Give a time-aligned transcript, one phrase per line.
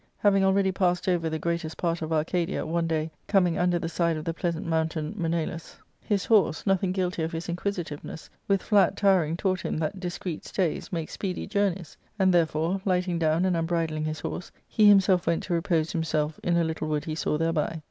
[0.17, 4.17] Having already passed over the greatest part of Arcadia, one day, coming under the side
[4.17, 9.37] of the pleasant mountain Menalus, his horse, nothing guilty of his inquisitiveness, with flat tiring
[9.37, 13.55] taught him that" dis creet stays make speedy journeys;" and therefore, light ing down and
[13.55, 17.37] unbridling his horse, he himself went to repose himself in a little wood he saw
[17.37, 17.79] thereby.